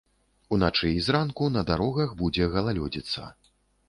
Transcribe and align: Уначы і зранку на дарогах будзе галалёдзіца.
Уначы 0.55 0.87
і 0.93 1.03
зранку 1.07 1.49
на 1.57 1.63
дарогах 1.71 2.15
будзе 2.21 2.47
галалёдзіца. 2.57 3.27